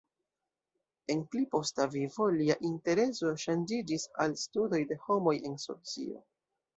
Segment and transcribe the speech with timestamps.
[1.15, 6.23] En pli posta vivo lia intereso ŝanĝiĝis al studo de homoj en socio.